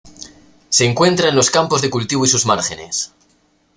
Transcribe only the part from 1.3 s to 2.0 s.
los campos de